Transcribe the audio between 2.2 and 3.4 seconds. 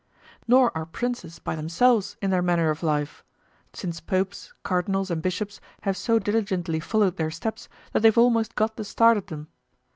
in their manner of life,